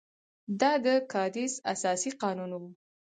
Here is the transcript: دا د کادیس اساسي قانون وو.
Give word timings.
دا 0.59 0.71
د 0.85 0.87
کادیس 1.13 1.53
اساسي 1.73 2.11
قانون 2.21 2.51
وو. 2.59 2.69